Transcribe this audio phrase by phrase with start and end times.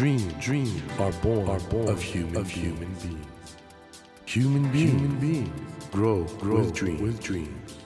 [0.00, 3.26] Dreams, dreams are born, are born of human, of human beings.
[4.24, 5.50] Human beings, human beings
[5.92, 7.76] grow, grow with, dreams, with dreams.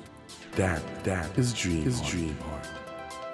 [0.53, 2.69] That, that is dream, is dream heart.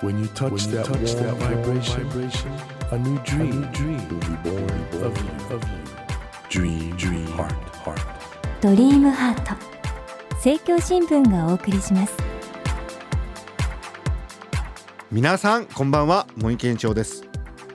[0.01, 2.53] When you touch when you that, touch warm that vibration, vibration,
[2.91, 5.79] a new dream, a new dream will be born, born of you, of you.
[6.49, 7.53] Dream, dream heart,
[7.85, 8.01] heart.
[8.63, 9.55] ドリームハート
[10.37, 12.15] 政教新聞がお送りします
[15.11, 17.30] 皆さんこんばんは森健長です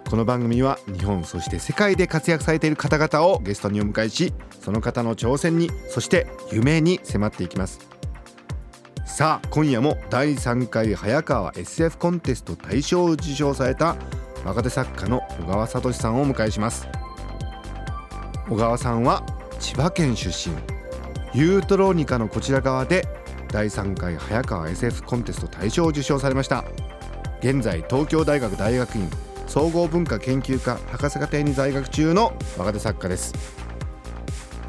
[0.08, 7.80] この番組は日本そして世界で活躍されている方々をゲストにお迎えしその方の挑戦にそして夢に迫っていきます。
[9.06, 13.96] さあ今夜も第3回早川 SF コンテスト大賞を受賞された
[14.46, 16.88] 若手作家の小川聡さんをお迎えします。
[18.48, 19.26] 小川さんは
[19.60, 20.56] 千葉県出身。
[21.34, 23.08] ユートローニカのこちら側で
[23.52, 26.64] 第3回早川 SF コンテスト大賞を受賞されました。
[27.40, 29.10] 現在東京大学大学院
[29.48, 33.34] 総合文化研究科博士課程に在学中の若手作家です。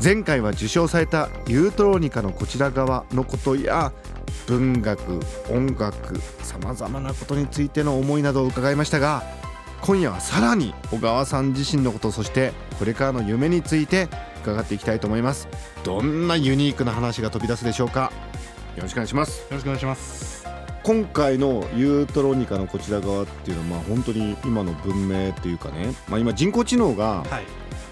[0.02, 3.92] 前回は受賞されたユートロニカのこちら側のことや
[4.46, 5.20] 文学
[5.50, 9.22] 音楽さまざまなことについての思いなどを伺いましたが
[9.80, 14.08] 今夜はさらに小川さん自身のことそしてこれからの夢について
[14.42, 15.48] 伺っていきたいと思います。
[15.84, 18.12] どんなユニークな話が飛び出すでしょうか。
[18.76, 19.40] よろしくお願いします。
[19.40, 20.35] よろしくお願いします。
[20.86, 27.24] 今回のユートロニカのこちら側っていうのはまあ本当に今の文明っていうかね、まあ、今人工知能が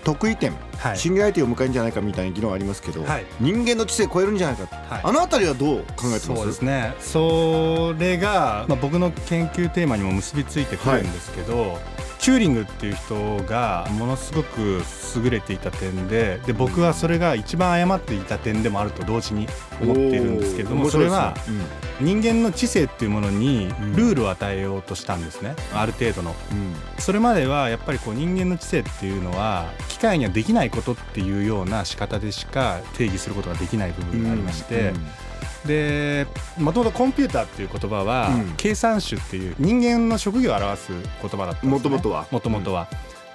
[0.04, 6.26] 得意点、はい、シンギュラリティを迎えるんじゃないかみたいな議論ありますけど、はい、人間の知性超えるんじゃないか、はい、あの辺りはどう考えてます？
[6.26, 6.94] そうですね。
[7.00, 11.80] それが、まあ、僕の研究テーマにも結びついてくるんですけど、
[12.24, 14.80] チューリングっていう人がものすごく
[15.22, 19.46] 優れていた点でで僕はそれが一番誤っていた点でもあると同時に
[19.82, 21.34] 思っているんですけれどもそれは
[22.00, 25.54] 人間の知性っていうものにルールを与えようとしたんですね。
[25.74, 26.34] ある程度の。
[26.98, 34.94] それまではやっぱりこう人間の知性っていうのは機械にはできないことっていうような仕方でしか定義することができない部分がありまして。
[35.66, 36.26] で
[36.58, 41.70] もともとコンピューターっていう言葉は、うん、計算種っていう人間の職業を表す言葉だったんですね。
[41.70, 42.26] もともとは。
[42.30, 42.88] もともとは、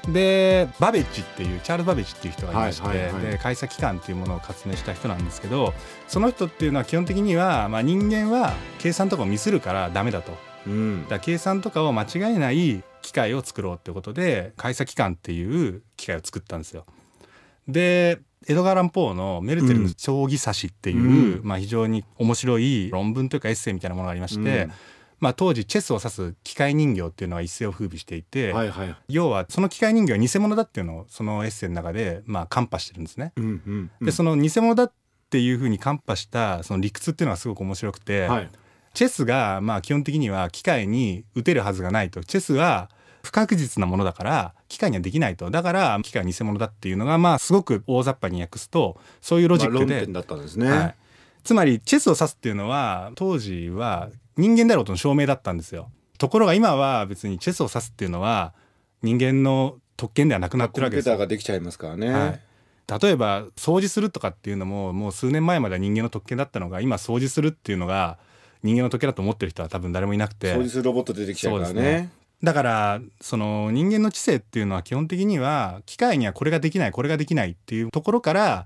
[0.06, 5.74] うん、でバベッジっていうチャールズ・バベッジっていう人がいまして、はいはいはい、で開鎖機関っていうものを発明した人なんですけど
[6.08, 10.34] その人っていうのは基本的には、まあ、人間は計算とかをミスるからダメだと、
[10.68, 16.86] うん、だ計算とかを間違えない機械を作ろうってことで開鎖機関っていう機械を作ったんですよ。
[17.68, 24.72] でエドガー・ランポーの「メルテルの将棋指し」っていう、うん、まあ、非常に面白い論文というかエッセイみたいなものがありまして、うん、
[25.20, 33.34] まあ、当時チェスを指す機械人形っていうのは一世を風靡していて、はいはい、要はその機械人形は偽物だっていうのをそのエッセイの中でまあカンパしてるんですね。
[33.36, 34.94] うんうんうん、でその偽物だっ
[35.30, 38.50] ていうふうにカンパしたその理屈っていうのがすごく面白くて、はい、
[38.94, 42.24] チェスがまあ基本的には機械に打てるはずがないと。
[42.24, 42.90] チェスは
[43.22, 45.50] 不確実なものだから機械にはできないと。
[45.52, 50.96] だから機械は偽物だっていうのがまあすごく大雑把に訳すとそういうロジックで,、だったんですね、はい、
[51.44, 55.92] つまりチェスを指すっていうのは当時は人間であることの証明だったんですよ。
[56.18, 58.54] ところが今は別にチェスを指すっていうのは
[59.02, 61.06] 人間の特権ではなくなってるわけです。
[61.06, 68.20] コンピューターができちゃいますからね、はい、例えば掃除するとかっていうのももう数年前までは人間の特権だったのが今掃除するっていうのが
[68.62, 70.54] 人間の特権だと思ってる人は多分誰もいなくて。
[70.54, 72.12] 掃除するロボット出てきちゃうからね
[72.44, 78.66] だからその人間の知性っていうのは基本的には機械にはこれができないこれができないっていうところから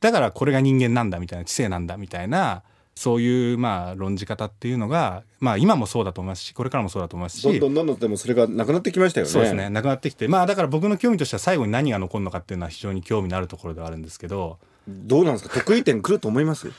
[0.00, 2.62] だからこれが人間なんだみたいな知性なんだみたいな
[2.94, 9.32] そういうまあ論じ方っていうのがまあ今もそうだと思いますしこれからもそうだと思いますしどんどんどんどんでもそれがなくなってきましたよね。
[9.32, 15.54] そうですねなくなってきてまあだから僕の興味としては最後に何が残るのかっていうのは非常に興味のあるところではあるんですけどどうなんですか？
[15.60, 16.70] 得意点くると思います？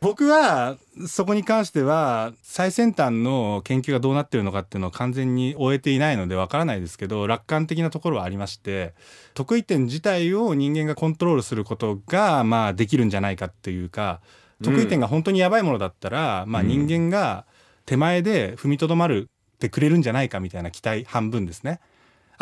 [0.00, 8.94] 僕はそこに関しては最先端の研究がどうなってるのかっていうのを完全に終えていないのでわからないですけど楽観的なところはありまして
[9.34, 14.20] 得意点自体を人間がコントロールすることがまあできるんじゃないかっていうか
[14.64, 17.44] 得意点が本当にやばいものだったら、うん、まあ人間が
[17.84, 21.80] 手前で踏みとどまるってくれるんじゃないかみたいな期待半分ですね。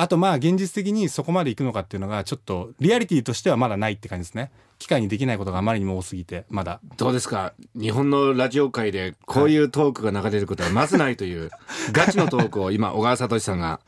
[0.01, 4.51] あとまあ現実的にそこまでいくのかっていうのがちょっとリアリティとしてはまだないって感じですね。
[4.79, 7.53] 機会にできないことがあまりにも多すぎてまだどうですか？
[7.75, 11.51] 日本のラジオ界でこういうトークが流れることはまずないという、
[11.91, 13.81] ガチのトークを今小川聡さんが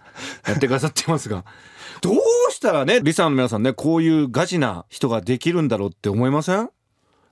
[0.49, 1.45] やってくださってますが
[2.03, 2.17] どう
[2.53, 6.71] したらねリサの皆さんねこういうガチな人ができるんだろうって思いません？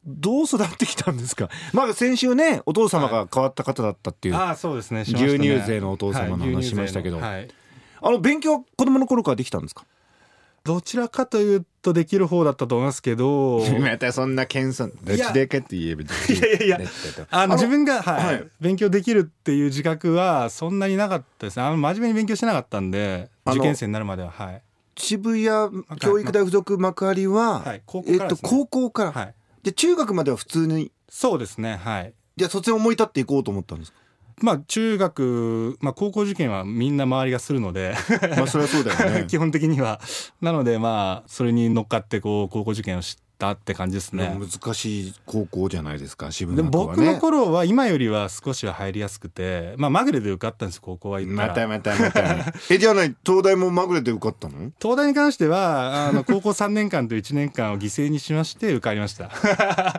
[0.07, 1.49] どう育ってきたんですか？
[1.73, 4.37] まあ先週ね、お父様が変わった方だったっていう。
[4.37, 5.01] ああ、そうですね。
[5.01, 7.19] 牛乳税のお父様の話しましたけど。
[7.19, 7.49] はい、
[8.01, 9.85] あの勉強子供の頃からできたんですか？
[10.65, 13.65] どちらかというとできる方だったと思いますけど。
[13.81, 16.07] またそんな謙遜どっちでかって言えばい
[16.41, 16.89] やいやいや
[17.31, 21.63] あの自分が、はい、はい、勉強できるっていう自覚はそんなになかったですね。
[21.63, 24.63] あの真面目に勉強してなかったんで受験生になるまでははい。
[24.97, 28.51] 渋谷教育大附属幕張は、はい高校えっとからですね。
[28.51, 29.35] 高校から、はい。
[29.63, 30.93] で中学までは普通に。
[31.09, 32.13] そうですねはい。
[32.37, 33.99] じゃあ卒業思い立っていこうと思ったんですか？
[34.41, 37.95] まあ中学、まあ、高校受験はみんな周りがするので
[38.37, 39.25] まあそれはそうだよね。
[39.31, 40.01] 基本的には。
[40.41, 44.37] なのでまあそれに乗っかってこう高校受験をしたって感じですね。
[44.39, 54.73] 難しい高校じゃないですか渋で谷は僕のね頃は今よりは少しは入りやすくてまあまぐれで受かったんです高校はまたまたまた えじゃあない東大もまぐれで受かったの？
[54.83, 59.98] 東大に関してはあの高校3年間と1年間を犠牲にしまして受かりました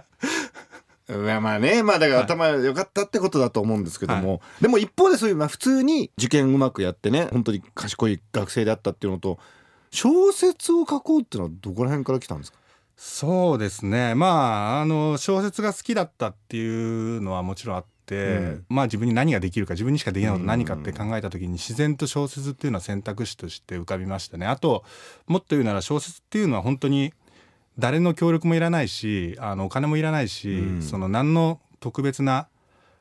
[1.10, 9.40] まあねまあだから頭良かったってことだと思うんですけども、でも一方でそういうまあ普通に受験うまくやってね本当に賢い学生であったっていうのと
[9.92, 12.60] 小説を書こうっていうのはどこら辺から来たんですか？
[12.96, 14.14] そうですね。
[14.14, 18.66] まああの小説が好きだったっていうのはもちろんあって、うん。
[18.70, 24.46] まあ自分に何ができるか自分にしかできないこと何かって考えた時に自然と小説っていうのは選択肢として浮かびましたね。
[24.46, 24.84] あと
[25.28, 27.14] もっと言うなら小説っていうのは本当に
[27.80, 30.82] 誰の協力もいらないしあのお金もいらないし、うん。
[30.82, 32.48] その何の特別な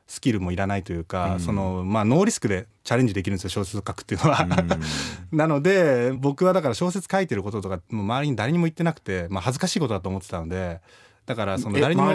[0.07, 1.39] スキルもいらないというか、うん。
[1.39, 4.47] そのまあノーリスクでチャレンジできるんですよ小説を書くっていうのは。
[5.31, 10.81] なので僕はだから小説書いてることとかもう周りに誰にも言ってなくて、まあ、恥ずかしいことだと思ってたので
[11.25, 12.11] だからそのえ誰にも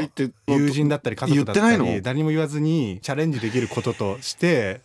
[0.48, 4.80] 友人だったり家族だったり誰にも言わずにチャレンジできることとして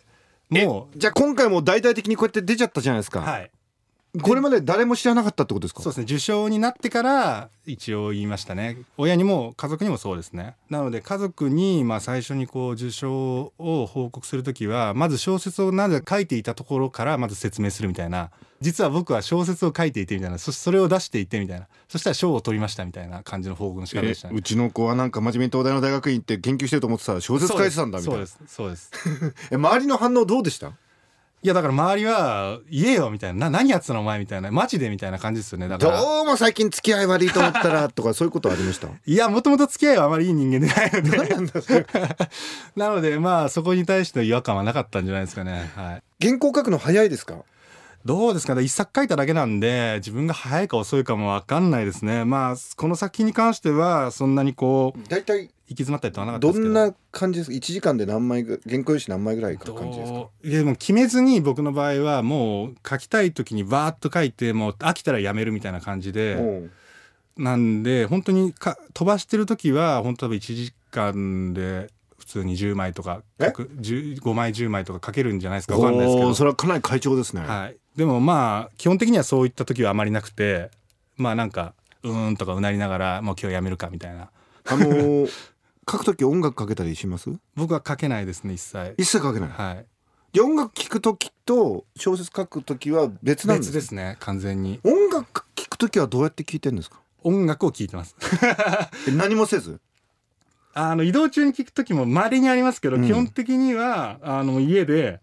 [0.48, 3.50] もじゃあ今回も大々的にこうやって出ちゃったじゃないですか、うはい
[4.22, 5.82] これまで誰も知らなかったってことですか？
[5.82, 6.04] そうですね。
[6.04, 8.76] 受賞になってから一応言いましたね。
[8.98, 10.56] 親にも家族にもそうですね。
[10.68, 18.30] なので家族にまあ最初にこう受賞を報告する時はまず小説をなぜ書いていたところからまず説明するみたいな。
[18.60, 20.38] 実は僕は小説を書いていてみたいな。
[20.38, 21.66] そそれを出していてみたいな。
[21.88, 24.34] そしたら賞を取りましたみたいな感じの報告の仕方でしたね。
[24.34, 28.26] えうちの子はなんか真面目に東大の大学院行って研究してると思ってたら小説書いてたんだみたいな。
[28.26, 28.54] そうです。
[28.54, 28.90] そうです。
[29.52, 30.72] え周りの反応どうでした？
[31.42, 33.48] いやだから周りは言えよみたいな。
[33.48, 34.50] な何やってたのお前みたいな。
[34.50, 35.68] マジでみたいな感じですよね。
[35.68, 35.98] だから。
[35.98, 38.88] どうも最近付き合い悪いと思ったらとかそういうことありました？
[39.06, 41.16] いやもともと付き合いはあまりいい人間でないので。
[42.76, 45.70] 何なのでまあそこに対しての違和感はなかったんじゃないですかね。
[45.74, 46.26] はい。
[46.26, 47.36] 原稿書くの早いですか？
[48.04, 48.54] どうですか？
[48.54, 52.26] ね一作書いただけなんで自分が早いか遅いかも分かんないですね。
[52.26, 56.74] まあこの作品に関してはそんなにこう大体行き詰まったりとはなかったですけど。
[56.74, 60.18] どんな感じですか？1時間で何枚ぐ原稿用紙何枚ぐらい書く感じですか？
[60.42, 66.68] いやでも決めずに僕の場合はもう書きたい時にバーッと書いてもう飽きたらやめるみたいな感じで。
[67.36, 71.88] なんで本当にか飛ばしてる時は本当多分1時間で
[72.18, 73.70] 普通に10枚とか書く。
[73.80, 75.76] 10 5枚10枚とか書けるんじゃないですか？
[75.76, 76.34] 分かんないですけど。
[76.34, 80.70] それはかなり快調ですね、はい、でもまあ基本的にはそういった時はあまりなくて
[81.16, 84.28] まあなんかうーんとかうなりながらもう今日やめるかみたいな。
[84.66, 85.30] あのー
[85.90, 87.30] 書くとき音楽かけたりします？
[87.56, 88.94] 僕は書けないですね一切。
[88.96, 89.48] 一切書けない。
[89.50, 89.86] はい。
[90.32, 94.78] じゃあ音楽聴くときと小説書くときは別なんです別ですね完全に。
[94.84, 97.00] 音楽聴くときはどうやって聴いてるんですか？
[97.22, 98.14] 音楽を聴いてます。
[99.08, 99.80] え何もせず？
[100.72, 103.04] あの移動中に聴く時も稀にありますけど、うん。
[103.04, 105.20] 基本的にはあの家で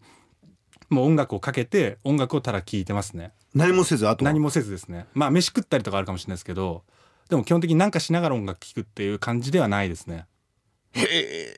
[0.89, 3.31] もう音楽をかけて音楽をただ聴いてますね。
[3.55, 4.31] 何もせずあとは？
[4.31, 5.05] 何もせずですね。
[5.13, 6.83] まあ飯食ったりとかあるかもしれないですけど
[7.29, 10.25] でも基本的に何かしながら音楽聴くっていう感じではないですね
[10.97, 11.57] へ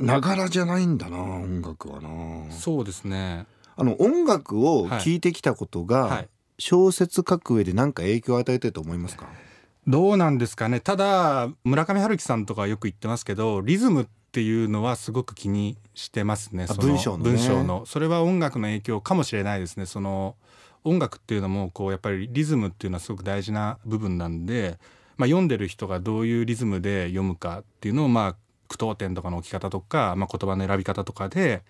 [0.00, 2.50] えながらじゃないんだな音楽はな。
[2.52, 3.46] そうですね。
[3.76, 5.20] あの音楽を聴い。
[5.20, 6.28] てきたことが、はい。
[6.58, 9.28] 小説書く上で何か影響を与えてると思いますか？
[9.86, 10.80] どうなんですかね。
[10.80, 16.66] ただ村上春樹さんとかよく言ってますけどリズムっていうのはすごく気にしてますね。
[16.78, 17.30] 文章のね。
[17.30, 17.86] 文章の。
[17.86, 19.86] それは音楽の影響かもしれないですね。
[19.86, 20.36] その
[20.84, 24.78] 音楽っていうのもこうやっぱりリズムっていうのはすごく大事な部分なんで、
[25.16, 28.36] まあ、読んでる人がどういうリズムで読むかっていうのをまあ
[28.68, 31.62] 句読点とかの置き方とか、まあ、言葉の選び方とかで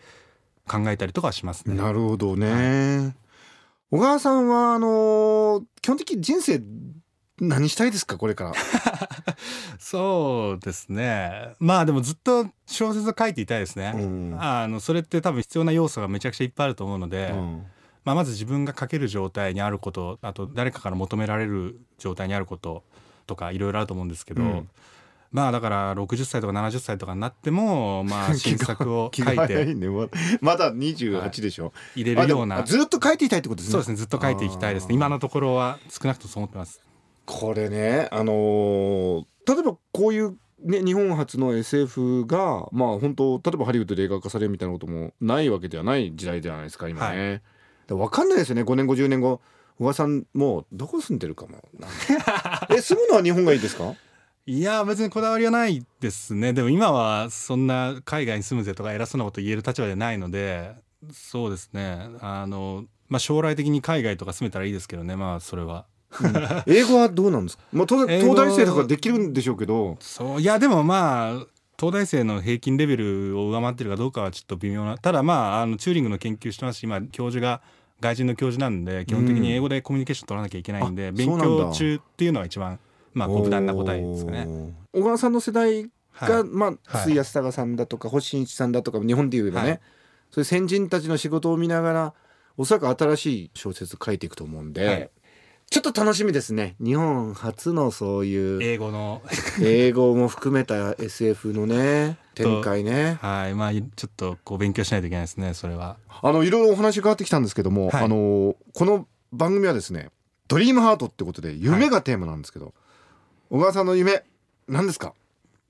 [0.69, 1.75] 考えたりとかはしますね。
[1.75, 3.15] なるほどね、
[3.91, 6.61] 小川さんはあのー基本的に人生
[7.41, 8.19] 何したいですか？
[8.19, 8.53] これから。
[9.79, 11.55] そうですね。
[11.61, 13.93] まあでもずっと小説を書いていたいですね。
[13.95, 14.37] うん。
[14.39, 17.65] あのそれって多分必要な要素がめちゃくちゃいっぱいあると思うので、うん。
[18.05, 22.83] まあ、まず自分が書ける状態にあることあと誰かから求められる状態にあること
[23.27, 24.69] とかいろいろあると思うんですけど、うん
[25.31, 29.65] まあだから60歳とか70歳とかになってもまあ 新作を気書いて。
[29.75, 29.89] ね。
[29.89, 30.09] ま
[30.41, 33.73] まだ28でしょ、入れるような、ずっと書いていたいってことですね。
[33.73, 33.97] そうですね。
[33.97, 34.95] ずっと書いていきたいですね。
[34.95, 36.81] 今のところは少なくともそう思ってます。
[37.27, 47.43] これねあのー例えばこういうね日本初の SF がまあ本当例えばハリウッドで映画化されるみたいなこともないわけではない時代じゃないですか今ね、
[47.87, 48.63] だから分かんないですよね。
[48.63, 49.41] 5年後10年後
[49.79, 51.63] 小川さんもうどこ住んでるかも。
[52.71, 53.95] え住むのは日本がいいですか？
[54.51, 56.55] いや別にこだわりはないですね。
[56.55, 60.75] でも今はそんな海外に住むぜとか偉そうなこと言える立場ではないので
[61.13, 62.09] そうですね。
[62.23, 65.17] あの、まあ、将来的に海外とか住めたらいいですけどね。
[65.17, 65.85] まあそれは。
[66.67, 69.99] 英語はどうなんですか、まあ、当然英語東大生とかできるんでしょうけど。
[70.01, 70.41] そう。
[70.41, 71.47] いやでもまあ
[71.79, 74.97] 東大生の平均レベルを上回ってるかどうかはちょっと微妙な。
[74.97, 77.61] ただまああのチューリングの研究してますし今教授が
[78.01, 81.45] 外人の教授なんで基本的に英語でコミュニケーション取らなきゃいけないんで、うなんだ。
[81.45, 82.79] 強中っていうのが一番
[83.19, 84.47] まあ無難な答えですかね。
[84.93, 85.85] 小川さんの世代
[86.21, 86.45] が、はい。
[86.45, 87.03] まあはい。
[87.03, 89.81] 筒井康隆さんだとか星新一さんだとか日本でいうとね、はい。
[90.31, 92.15] そういう先人たちの仕事を見ながら
[92.57, 95.11] おそらく新しい小説書いていくと思うんで、はい。
[95.71, 96.77] ちょっと楽しみですね。
[96.81, 99.21] 日本初のそういう英語の。
[99.61, 103.19] 英語も含めた SF のね 展開ね。
[103.21, 103.55] はい。
[103.55, 105.99] まあちょっとこう勉強しないといけないですねそれは。
[106.23, 108.05] あのいろいろお話変わってきたんですけども、はい。
[108.05, 110.09] あのこの番組はですね
[110.49, 112.73] ドリームハートってことで夢がテーマなんですけど、
[113.51, 114.25] 小川さんの夢
[114.67, 115.15] 何ですか？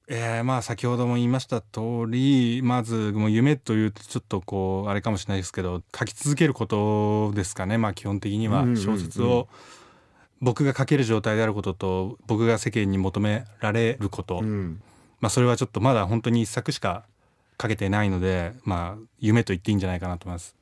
[0.09, 7.79] えー、まあ先ほども言いました通りまずもう夢というとちょっとこうあれかもしれないですけど書き続けることですかね。
[7.79, 9.47] まあ基本的には小説を
[10.41, 14.83] 僕が書ける状態であることと僕が世間に求められること、うん。
[15.21, 17.05] まあそれはちょっとまだ本当に一作しか
[17.63, 20.57] 書けてないのでまあ夢と言っていいんじゃないかなと思います。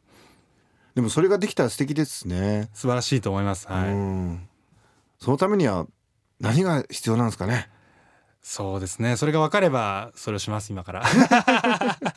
[0.94, 3.66] でもそれができたら素敵ですね、素晴らしいと思います。
[3.68, 4.48] はい、うん。
[5.18, 5.86] そのためには
[6.40, 7.68] 何が必要なんですかね？
[8.42, 9.16] そうですね。
[9.16, 11.02] それが分かればそれをします今から。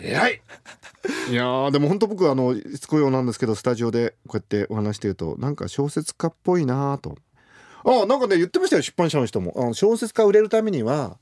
[0.00, 0.40] 偉い！
[1.30, 7.16] いやーでも本当僕あのしつこいようなんですけどスタジオでこうやってお話してるとなんか小説家っぽいなーと。
[7.84, 9.52] あなんかね言ってましたよ出版社の人も。
[9.56, 11.18] あの小説家売れるためには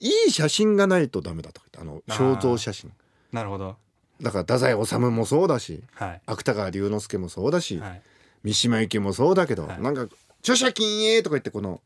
[0.00, 2.92] いい写真がないとダメだとか言ってあの肖像写真。
[3.32, 3.76] なるほど。
[4.20, 6.20] だから太宰治もそうだしはい。
[6.26, 8.02] 芥川龍之介もそうだし、はい。
[8.42, 9.80] 三島由紀もそうだけど、はい。
[9.80, 10.06] なんか
[10.42, 11.80] 著者禁影とか言ってこの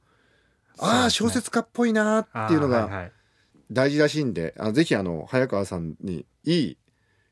[0.79, 3.11] ああ、小説家っぽいなーっていうのが
[3.71, 6.77] 大事らしいんで、あのぜひあの早川さんにいい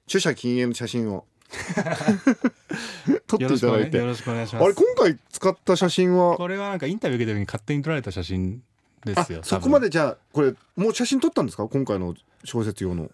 [0.06, 1.26] 著者禁影の写真を。
[3.26, 3.98] 撮っていいただいて。
[3.98, 4.64] よろしくお願いします。
[4.64, 6.36] あれ今回使った写真は？
[6.36, 8.62] これはなんかインタビュー受けた時に勝手に撮られた写真
[9.04, 11.68] であすよそこまでじゃあこれもう写真撮ったんですか？
[11.68, 12.14] 今回の
[12.44, 13.10] 小説用の。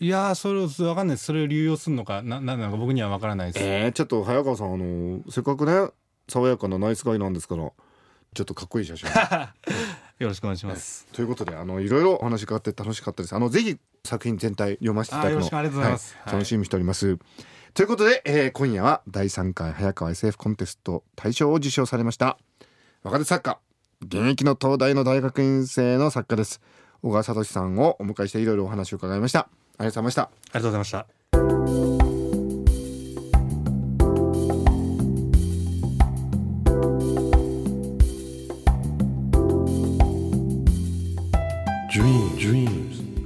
[0.00, 1.26] いやーそれわかんないです。
[1.26, 5.90] それを流用するのかななんなのか僕にはわからないです、えー、ちょっと早川さんあのせっかくね
[6.28, 7.70] 爽やかなナイスガイなんですから
[8.34, 9.08] ちょっとかっこいい写真。
[10.18, 11.06] よろしくお願いします。
[11.12, 13.34] ということであのいろいろお話があって楽しかったです。
[13.34, 16.14] あのぜひ作品全体読ませていただくのあよろしくありがとうございます。
[16.16, 16.32] ははい。
[16.34, 17.18] 楽しみにしております、
[17.74, 22.38] ということで、えー今夜は第3回早川 SF コンテスト大賞を受賞されました
[23.02, 23.58] 若手作家
[24.02, 26.60] 現役の東大の大学院生の作家です。
[27.02, 29.40] 小川聡さんをお迎えしていろいろお話を伺いました。
[29.40, 29.48] あ
[29.80, 30.22] りがとうございました。
[30.22, 31.23] ありがとうございました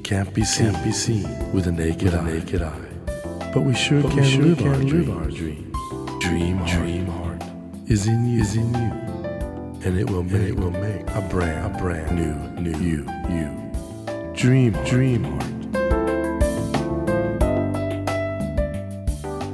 [0.09, 2.25] can't be seen, can't be seen with a naked, eye.
[2.25, 2.81] naked eye.
[3.53, 5.77] But we sure But can, we sure live, can our live our dreams.
[6.19, 7.43] Dream, dream heart
[7.89, 8.91] is in you, is in you,
[9.85, 13.51] and it will make, it will make a brand, a brand new, new you, you.
[14.35, 15.45] Dream, dream heart.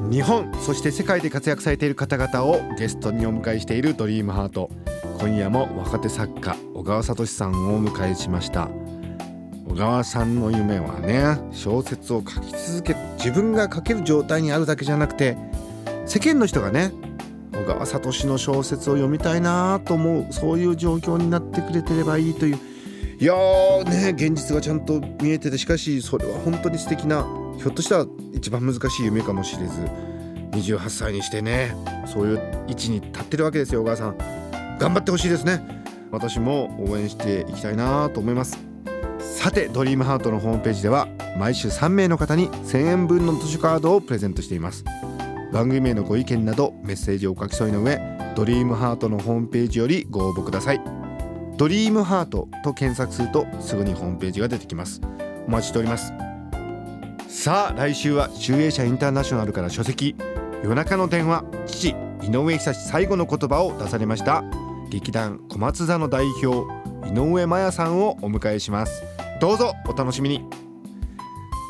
[0.09, 4.71] 日本そして世界で活躍されている方々をゲストにお迎えしているドリームハート
[5.19, 8.69] 今夜も若手作家小川聡さんをお迎えしました
[9.75, 15.37] 小川さんの夢はね小説を書き続け自分が書ける状態にあるだけじゃなくて
[16.07, 16.93] 世間の人がね
[17.53, 22.59] 小川聡の小説を読みたいなと思うそういう状況になってくれてればいいという
[23.19, 27.27] いやーね現実がちゃんと見えててしかしそれは本当に素敵な
[27.59, 29.81] ひょっとしたら一番難しい夢かもしれず
[30.53, 31.75] 28歳にしてね
[32.07, 34.17] そういう位置に立ってるわけですよ小川さん。
[34.79, 35.83] 頑張ってほしいですね。
[36.11, 38.74] 私も応援していきたいなと思います。
[39.45, 41.07] さてドリームハートのホームページでは
[41.39, 44.87] 毎週3名の方に1000円分の図書カードをプレゼントしています。
[45.53, 48.01] 番組へのご意見などメッセージをお書き添えの上
[48.35, 50.81] ドリームハートのホームページよりご応募ください。
[51.59, 55.03] ドリームハートと検索するとすぐにホームページが出てきます。
[55.47, 56.15] お待ちしております。
[57.29, 60.17] さあ来週は集英社インターナショナルから書籍。
[60.63, 61.91] 夜中の電話父
[62.23, 64.43] 井上久志最後の言葉を出されました。
[64.89, 66.67] 劇団小松座の代表
[67.07, 69.14] 井上麻也さんをお迎えします。
[69.41, 70.45] どうぞお楽しみに。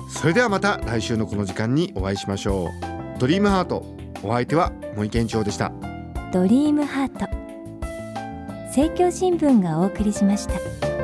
[0.09, 3.19] それではまた来週のこの時間にお会いしましょう。
[3.19, 3.85] ドリームハート
[4.23, 5.73] お相手は森健長でした。
[6.33, 7.29] ドリームハート
[8.67, 11.04] 政教新聞がお送りしました。